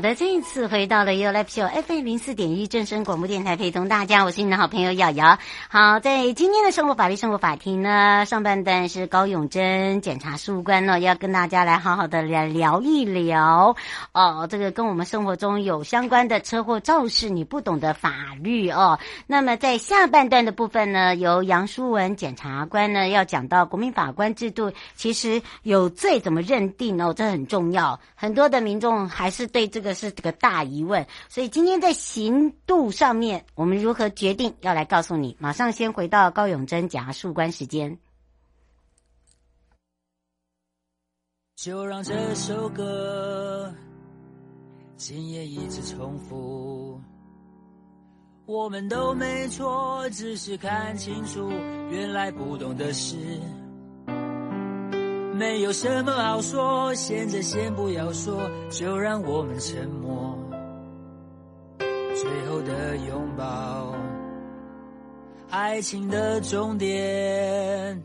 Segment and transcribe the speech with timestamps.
[0.00, 5.38] 好的，这一次回到了 You Live Show FM 零四点一正声广播电台，陪同大家，我是你的好朋友瑶瑶。
[5.68, 13.76] 好，在今天的生活法律生活法庭呢，上半段是高永珍检察事务官呢，要跟大家来好好的来聊一聊
[14.14, 18.10] 哦，这个跟我们生活中有相关的车祸肇事你不懂的法
[18.42, 18.98] 律哦。
[19.26, 28.00] 那么在下半段的部分呢，由杨淑文检察官呢要讲到国民法官制度，其实有罪怎么认定哦，这很重要。
[28.14, 29.89] 很多的民众还是对这个。
[29.90, 34.54] 这是这个大疑问，所以今天在刑度上面，我们如何决定？
[34.60, 35.36] 要来告诉你。
[35.40, 37.98] 马上先回到高永珍检察事务官时间。
[41.56, 43.74] 就让这首歌
[44.96, 47.00] 今夜一直重复，
[48.46, 51.50] 我们都没错，只是看清楚，
[51.90, 53.16] 原来不懂的事。
[55.40, 58.38] 没有什么好说，现在先不要说，
[58.68, 60.38] 就让我们沉默。
[61.78, 63.94] 最后的拥抱，
[65.48, 68.02] 爱情的终点。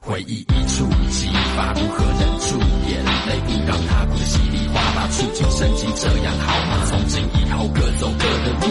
[0.00, 2.58] 回忆一触即发，如何忍住
[2.88, 6.84] 眼泪，不让它哭得稀里哗啦，触景生情，这样好吗？
[6.86, 8.66] 从今以后各走各的路，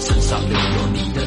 [0.00, 1.26] 身上留有你的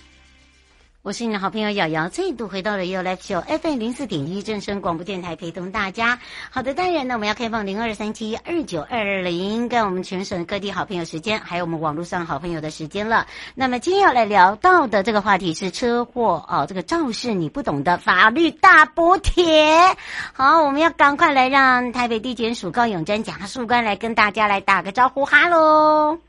[1.03, 6.19] 我是你的好朋友瑶瑶，再度回到了 u l i f Show FM 零四点一正声广播电台，陪同大家。
[6.51, 13.25] 好的，当然呢，我们要开放零二三七二九二零，跟我们全省各地好朋友时间，还有我们网络上好朋友的时间了。
[13.55, 19.97] 那么今天要来聊到的这个话题是车祸哦，这个肇事你不懂的法律大补帖。
[20.33, 26.19] 好，我们要赶快来让台北地检署高永珍检察官来跟大家来打个招呼，哈喽。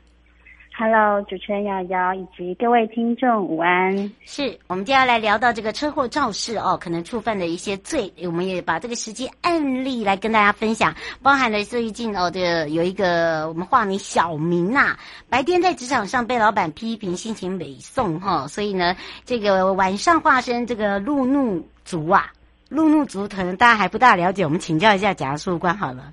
[0.75, 3.95] Hello，主持人瑶瑶以及各位听众午安。
[4.25, 18.95] 是，我们接下来聊到这个车祸肇事哦，可能触犯的一些罪，我们也把这个实际案例来跟大家分享，包含了最近哦，这个有一个我们化名小明呐、啊，白天在职场上被老板批评，心情美送哈，所以呢，
[19.25, 22.33] 这个晚上化身这个路怒族啊，
[22.69, 26.11] 路怒族可能大家还不大了解，我们请教一下检察事务官好了。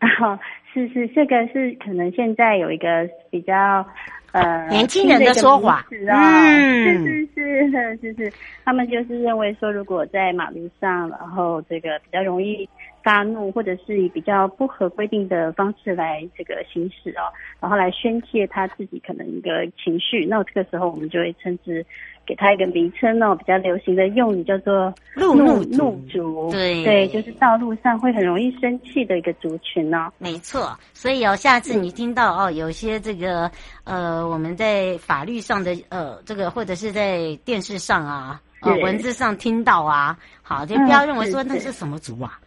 [0.74, 3.86] 是是，这个是可能现在有一个比较
[4.32, 8.32] 呃年轻人的说法，嗯，是是是 是是，
[8.64, 12.68] 他们就是认为说，如果在马路上，然后这个比较容易
[13.04, 17.30] 发怒，或者是以比较不合规定的方式来这个行驶哦，
[17.60, 21.86] 然后来宣泄他自己可能一个情绪，那这个时候我们就会称之。
[22.26, 26.84] 给它一个名称哦，比较流行的用语叫做路怒怒族，对。
[26.84, 30.10] 对，就是道路上会很容易生气的一个族群哦。
[30.18, 33.50] 没错，所以哦，下次你听到哦，有些这个
[33.84, 42.38] 呃，我们在法律上的呃，这个或者是在电视上啊，呃，文字上听到啊，好，就不要认为说那是什么族啊。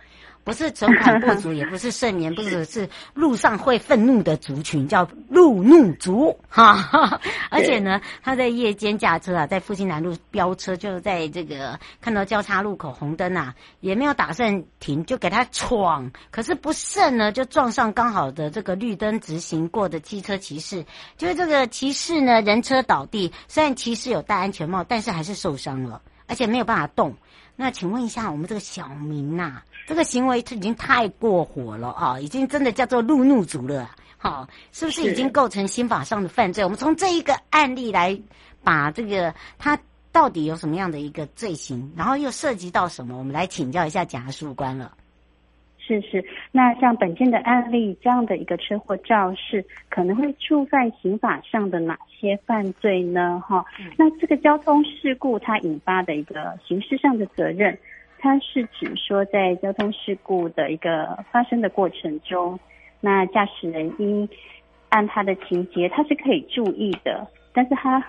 [0.47, 7.19] 不是存款不足， 也不是盛年，不足是路上会愤怒的族群，叫路怒族 哈。
[7.51, 16.09] 而且呢，他在夜间驾车啊，在复兴南路飙车，就在这个看到交叉路口红灯啊，也没有打算停，就给他闯。
[16.31, 20.85] 可是不慎呢，就撞上刚好的这个绿灯直行过的机车骑士，
[21.17, 27.15] 就是这个骑士呢，人车倒地，虽然骑士有戴安全帽，但是还是受伤了，而且没有办法动。
[27.55, 29.65] 那请问一下，我们这个小明呐、啊？
[29.87, 32.19] 这个行为已经太过火了啊！
[32.19, 36.63] 已经真的叫做路怒族了，好，是不是已经构成刑法上的犯罪？
[36.63, 38.19] 我们从这一个案例来
[38.63, 39.79] 把这个他
[40.11, 43.17] 到底有什么样的一个罪行，然后又涉及到什么？
[43.17, 44.91] 我们来请教一下检察官了。
[45.87, 53.41] 是是，那像本件的案例这样的一个车祸肇事，可能会触犯刑法上的哪些犯罪呢？
[53.47, 57.77] 哈、嗯，那这个交通事故它引发的一个刑事上的责任。
[58.19, 62.59] 它是指说，在交通事故的一个发生的过程中，
[62.99, 64.27] 那驾驶人应
[64.89, 68.03] 按他的情节，他是可以注意的，但是他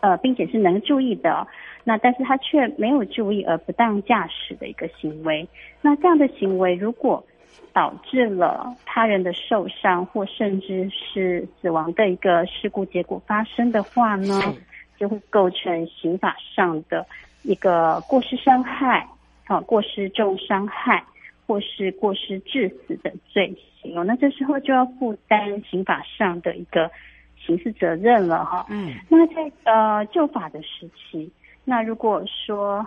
[0.00, 1.46] 呃，并且是能注意的，
[1.84, 5.48] 那但是他却没有注意而不当驾驶的一个行为。
[5.80, 7.24] 那这样的行为如果
[7.72, 14.40] 导致了他人的受伤或甚至是死亡的一个事故结果发生的话呢，
[14.98, 17.06] 就会构成刑法上的
[17.42, 19.08] 一个过失伤害，
[19.46, 21.04] 啊，过失重伤害
[21.46, 24.04] 或是过失致死的罪行哦。
[24.04, 26.90] 那这时候就要负担刑法上的一个
[27.38, 28.66] 刑事责任了哈。
[28.68, 31.30] 嗯，那在呃旧法的时期，
[31.64, 32.86] 那如果说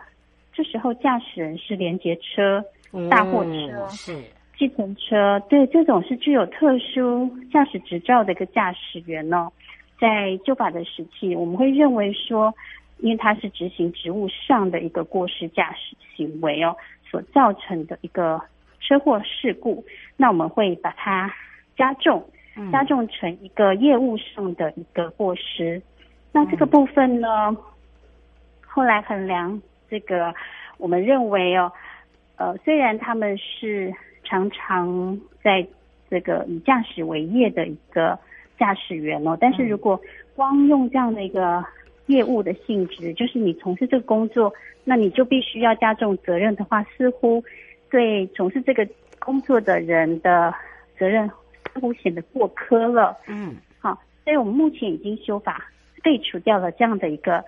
[0.53, 2.63] 这时候驾驶人是连接车、
[3.09, 4.17] 大货车是。
[4.55, 9.51] 计程车，对，这种是具有特殊驾驶执照的一个驾驶员哦，
[9.99, 12.53] 在旧法的时期，我们会认为说，
[12.99, 16.77] 因为他是执行职务上的一个过失驾驶行为哦，
[17.09, 18.39] 所造成的一个
[18.79, 19.83] 车祸事故，
[20.15, 21.33] 那我们会把它
[21.75, 22.23] 加重，
[22.71, 25.81] 加重成一个业务上的一个过失。
[26.31, 27.57] 那这个部分呢，
[28.73, 30.33] 后来衡量这个，
[30.77, 31.71] 我们认为哦，
[32.37, 33.93] 呃，虽然他们是。
[34.25, 35.67] 常常在
[36.09, 38.17] 这个以驾驶为业的一个
[38.57, 39.99] 驾驶员哦，但是如果
[40.33, 41.63] 光用这样的一个
[42.05, 44.51] 业务的性质，就是你从事这个工作，
[44.85, 47.43] 那你就必须要加重责任的话，似乎
[47.91, 48.87] 对从事这个
[49.19, 50.51] 工作的人的
[50.97, 51.29] 责任
[51.73, 53.15] 似乎显得过苛了。
[53.27, 55.69] 嗯，好，所以我们目前已经修法
[56.01, 57.43] 废除掉了这样的一个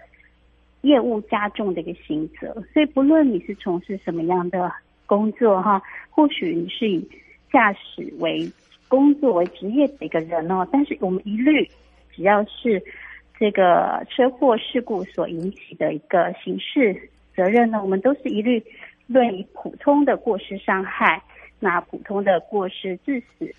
[0.86, 4.72] 业务加重的一个刑责，所以不论你是从事什么样的。
[5.08, 5.80] 工作哈，
[6.10, 7.08] 或许你是以
[7.54, 8.52] 驾驶为
[8.88, 11.70] 工作为职业的一个人哦，但是我们一律
[12.12, 12.82] 只要是
[13.40, 18.64] 这个车祸事故所引起的一个刑事责任呢，我们都是一律
[19.06, 21.22] 论以普通的过失伤害，
[21.60, 23.54] 那普通的过失致死。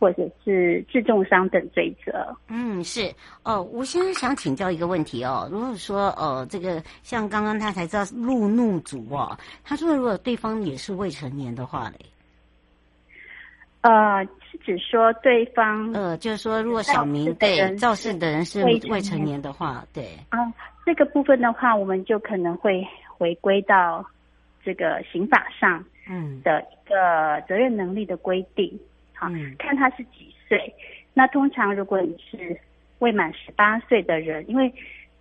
[0.00, 2.34] 或者是致重伤等罪责。
[2.48, 3.12] 嗯，是
[3.44, 3.62] 哦。
[3.62, 5.46] 吴先生想请教一个问题哦。
[5.52, 12.06] 如果说呃，这个像刚刚他才知道路怒族哦，他说如果对方也是未成年的话嘞，
[13.82, 20.38] 呃，是指说对方呃，就是说如果小明对肇事的人是未成年的话，对啊，
[20.86, 22.82] 这个部分的话，我们就可能会
[23.18, 24.02] 回归到
[24.64, 28.80] 这个刑法上嗯的一个责任能力的规定。
[29.28, 30.74] 嗯，看他是几岁。
[31.12, 32.56] 那通常如果你是
[33.00, 34.72] 未满十八岁的人，因为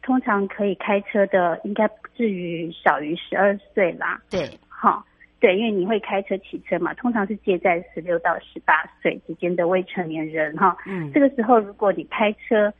[0.01, 4.21] 通常可以开车的应该不至于少于十二岁啦。
[4.29, 5.03] 对，好，
[5.39, 10.77] 对，因为你会开车骑车嘛，通常是介在十六到十八岁之间的未成年人哈。
[10.85, 12.73] 嗯，这个时候如果你开车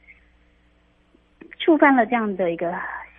[1.57, 2.73] 触犯了这样的一个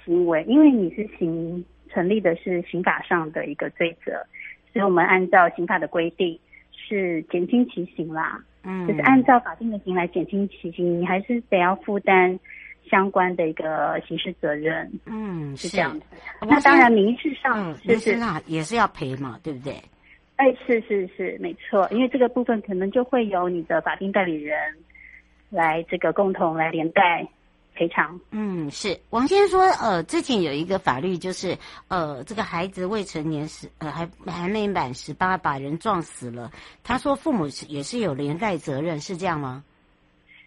[0.04, 4.24] 行为，因为你是行成立的是刑法上的一个罪责，
[4.72, 6.38] 所以我们按照刑法的规定。
[6.90, 12.36] 是减轻其刑啦，嗯，就是按照法定的刑来减轻其刑，你还是得要负担
[12.90, 16.04] 相关的一个刑事责任，嗯，是这样子。
[16.42, 19.74] 那当然民事上，民事上也是要赔嘛，对不对？
[20.34, 24.58] 哎，是是是，没错，因为这个部分可能就会由你的法定代理人
[25.48, 27.24] 来这个共同来连带。
[27.80, 29.00] 赔偿，嗯，是。
[29.08, 31.56] 王先生说，呃，之前有一个法律，就是，
[31.88, 36.50] 呃，这个孩子未成年时，呃，还还没满十八，把人撞死了，
[36.84, 39.64] 他说父母是也是有连带责任，是这样吗？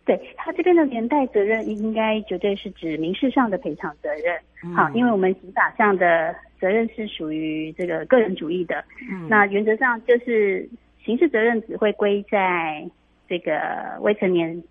[0.05, 10.69] 对，他这边的连带责任，应该绝对是指民事上的赔偿责任，嗯、好，因为我们刑法上的责任是属于这个个人主义的，嗯，那原则上就是
[11.03, 12.87] 刑事责任只会归在
[13.27, 14.63] 这个未成年。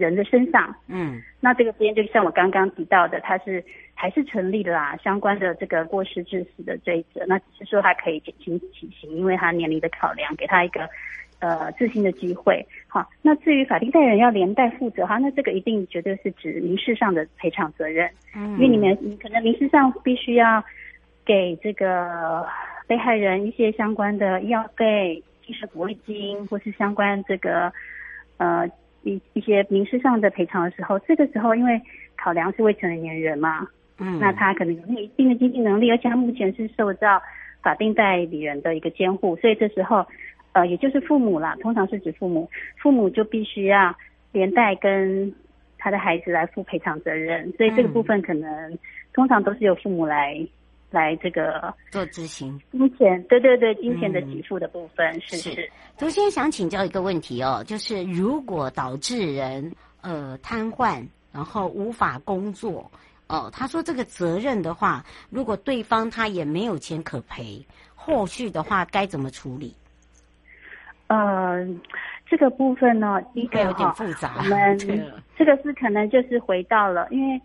[0.00, 3.62] 人的身上，嗯，那这个边就像我刚刚提到的，它是
[3.94, 10.88] 还是成立的啦，相关的这个过失致死的罪责，那只是说他可以减轻其刑，因为他年龄的考量，给他一个
[11.38, 12.66] 呃自新的机会。
[12.88, 20.64] 好，那至于法定代理人要连带负责哈，那这个一定绝对是指民事上的赔偿责任，嗯，因为你们你可能民事上必须要
[21.24, 22.46] 给这个
[22.86, 27.72] 被害人一些相关的医药费、精神抚慰金，或是相关这个
[28.38, 28.66] 呃。
[29.02, 31.80] 一一些民事上的赔偿的时候，这个时候因为
[32.16, 33.66] 考量是未成年人嘛，
[33.98, 37.20] 嗯，那他可能有一定的经济能力，而且他目前是受到
[37.62, 40.06] 法定代理人的一个监护，所以这时候，
[40.52, 43.94] 呃，也就是父母啦，通常是指父母，父母就必须要
[44.32, 45.32] 连带跟
[45.78, 48.78] 他的孩子来负赔偿责任，所以这个部分可能
[49.12, 50.46] 通常都是由父母来。
[50.90, 55.70] 来这个做执行金钱，对对对，金钱的给付的部分、嗯、是是。
[55.98, 62.90] 首先想请教一个问题哦，就是如果导致人呃瘫痪，然后无法工作，
[63.28, 69.74] 哦、呃，他说这个责任的话，如果对方他也没有钱可赔，后续的话该怎么处理？
[71.06, 71.64] 呃，
[72.26, 74.78] 这个部分呢，一个有点复杂，我们
[75.36, 77.40] 这个是可能就是回到了，因为。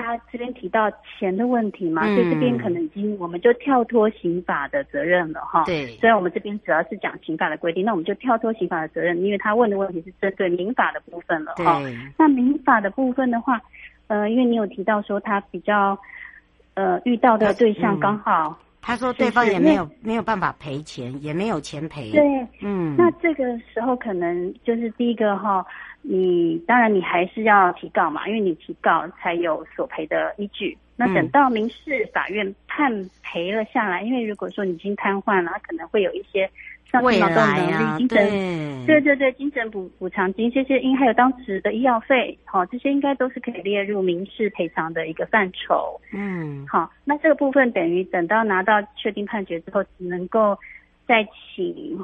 [0.00, 5.64] 他这边提到钱的问题嘛，嗯、所以这边可能已经我们就跳脱刑法的责任了哈。
[5.64, 11.80] 对，虽然我们这边主要是讲刑法的规定，那我们就跳脱刑法的责任，因为他问的问题是针对民法的部分了哈。
[12.18, 13.60] 那民法的部分的话，
[14.08, 15.98] 呃，因为你有提到说他比较
[16.74, 18.58] 呃遇到的对象刚好。
[18.82, 22.10] 他说对方也没有没有办法赔钱，也没有钱赔。
[22.10, 22.22] 对，
[22.60, 25.64] 嗯，那这个时候可能就是第一个哈，
[26.02, 30.76] 你当然你还是要提告嘛，因为你提告才有索赔的依据。
[30.96, 36.50] 那等到民事法院判赔了下来，因为如果说你已经瘫痪了，他可能会有一些。
[36.90, 46.00] 像是劳动能力、精神，对对对，精神补补偿金这些，应还有当时的医药费，好，这些应该都是可以列入民事赔偿的一个范畴。
[46.12, 50.58] 嗯，好，那这个部分等于等到拿到确定判决之后，只能够
[51.06, 51.98] 再请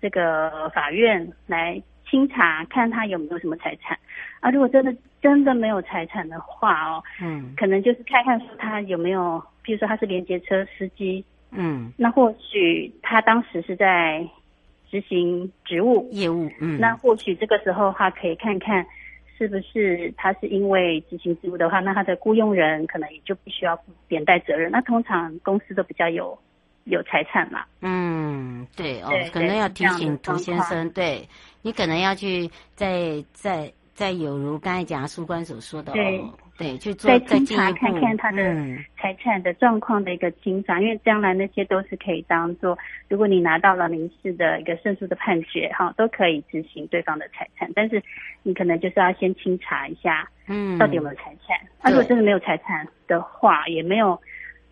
[0.00, 3.98] 这个法院来清查，看他有没有什么财产。
[4.40, 11.22] 啊，如果真的真的没有财产的话哦，嗯，可能就是看看说他有没有，比如说他是连接车司机。
[11.50, 14.26] 嗯，那或许他当时是在
[14.90, 18.86] 执行职务业务，嗯，那或许这个时候的话可以看看
[19.38, 24.70] 是不是他是因为执行职务的话，那他的雇佣人可能也就必须要连带责任。
[24.70, 26.38] 那通常公司都比较有
[26.84, 31.28] 有财产嘛，嗯，对哦，可能要提醒涂先生，对
[31.62, 36.34] 你可能要去再再再有如刚才讲书官所说的哦。
[36.58, 38.42] 对，去做再清查看看他的
[38.96, 48.02] 财产的状况的一个清查，嗯、因为将来那些都是可以当做，如果你拿到了民事的一个胜诉的判决，哈，都可以执行对方的财产，但是
[48.42, 51.58] 你可能就是要先清查一下，嗯，到底有没有财产。
[51.82, 54.18] 那、嗯啊、如果真的没有财产的话，也没有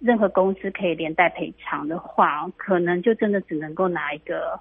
[0.01, 4.59] 任何公司可以连带赔偿的话，可能就真的只能够拿一个。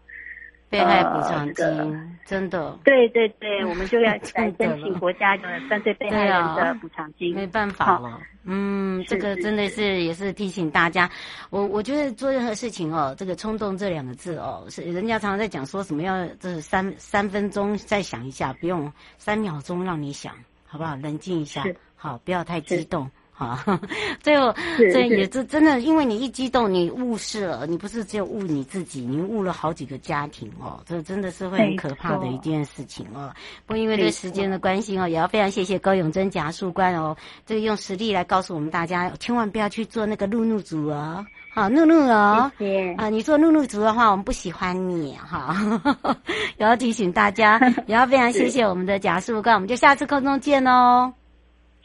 [0.73, 8.19] 被害补偿金，真的，对对对， 我们就要来申请国家的犯罪被害人的补偿金，没办法了。
[8.45, 10.01] 嗯，这个真的是。
[10.03, 11.09] 也是提醒大家，
[11.49, 20.33] 我我觉得做任何事情哦，这个冲动这两个字哦，是人家常常在讲说什么要这三三分钟再想一下，不用三秒钟让你想，
[20.65, 20.95] 好不好？
[20.95, 21.63] 冷静一下，
[21.95, 23.09] 好，不要太激动。
[23.35, 23.57] 好，
[24.21, 33.33] 最后这也是真的，因为你一激动，你误事了，你不是只有误你自己，你误了好几个家庭哦，这真的是会很可怕的一件事情哦。
[33.65, 41.25] 不过因为这时间的关系哦，也要非常谢谢高永贞检察官哦，这个用实例来告诉我们大家，千万不要去做那个怒怒族哦，
[41.55, 42.51] 好怒怒哦，
[42.97, 45.55] 啊，你做怒怒族的话，我们不喜欢你哈，
[46.57, 51.11] 也要提醒大家， 也要非常谢谢我们的检察官，我们就下次空中见哦。